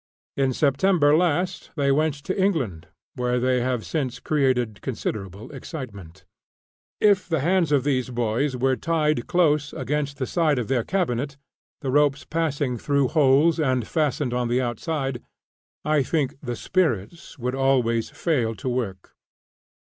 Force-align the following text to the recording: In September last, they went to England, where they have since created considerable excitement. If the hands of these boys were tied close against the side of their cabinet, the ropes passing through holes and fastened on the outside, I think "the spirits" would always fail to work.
In 0.35 0.51
September 0.51 1.15
last, 1.15 1.69
they 1.75 1.91
went 1.91 2.15
to 2.23 2.35
England, 2.35 2.87
where 3.13 3.39
they 3.39 3.61
have 3.61 3.85
since 3.85 4.19
created 4.19 4.81
considerable 4.81 5.51
excitement. 5.51 6.25
If 6.99 7.29
the 7.29 7.41
hands 7.41 7.71
of 7.71 7.83
these 7.83 8.09
boys 8.09 8.57
were 8.57 8.75
tied 8.75 9.27
close 9.27 9.73
against 9.73 10.17
the 10.17 10.25
side 10.25 10.57
of 10.57 10.69
their 10.69 10.83
cabinet, 10.83 11.37
the 11.81 11.91
ropes 11.91 12.25
passing 12.25 12.79
through 12.79 13.09
holes 13.09 13.59
and 13.59 13.87
fastened 13.87 14.33
on 14.33 14.47
the 14.47 14.59
outside, 14.59 15.21
I 15.85 16.01
think 16.01 16.33
"the 16.41 16.55
spirits" 16.55 17.37
would 17.37 17.53
always 17.53 18.09
fail 18.09 18.55
to 18.55 18.67
work. 18.67 19.13